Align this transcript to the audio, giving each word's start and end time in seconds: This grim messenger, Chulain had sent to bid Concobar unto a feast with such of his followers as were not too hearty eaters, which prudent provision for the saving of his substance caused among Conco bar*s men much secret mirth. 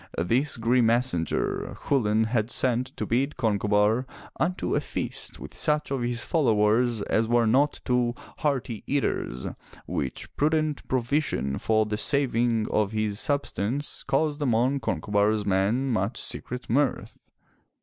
This 0.17 0.57
grim 0.57 0.87
messenger, 0.87 1.77
Chulain 1.85 2.23
had 2.23 2.49
sent 2.49 2.87
to 2.97 3.05
bid 3.05 3.37
Concobar 3.37 4.07
unto 4.39 4.73
a 4.73 4.81
feast 4.81 5.39
with 5.39 5.53
such 5.53 5.91
of 5.91 6.01
his 6.01 6.23
followers 6.23 7.03
as 7.03 7.27
were 7.27 7.45
not 7.45 7.79
too 7.85 8.15
hearty 8.39 8.83
eaters, 8.87 9.45
which 9.85 10.35
prudent 10.35 10.87
provision 10.87 11.59
for 11.59 11.85
the 11.85 11.97
saving 11.97 12.65
of 12.71 12.93
his 12.93 13.19
substance 13.19 14.01
caused 14.03 14.41
among 14.41 14.79
Conco 14.79 15.11
bar*s 15.11 15.45
men 15.45 15.89
much 15.91 16.19
secret 16.19 16.67
mirth. 16.67 17.19